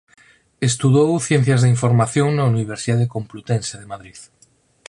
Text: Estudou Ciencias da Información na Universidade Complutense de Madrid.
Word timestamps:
Estudou 0.69 1.09
Ciencias 1.27 1.61
da 1.61 1.69
Información 1.75 2.27
na 2.33 2.43
Universidade 2.53 3.09
Complutense 3.15 3.73
de 3.81 3.89
Madrid. 3.93 4.17